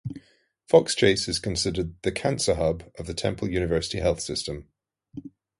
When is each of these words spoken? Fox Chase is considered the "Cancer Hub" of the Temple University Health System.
Fox 0.67 0.95
Chase 0.95 1.27
is 1.27 1.37
considered 1.37 1.93
the 2.01 2.11
"Cancer 2.11 2.55
Hub" 2.55 2.85
of 2.97 3.05
the 3.05 3.13
Temple 3.13 3.51
University 3.51 3.99
Health 3.99 4.19
System. 4.19 4.67